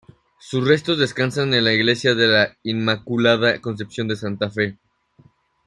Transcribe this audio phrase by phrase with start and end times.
[0.39, 4.79] Sus restos descansan en la Iglesia de la Inmaculada Concepción de Santa Fe.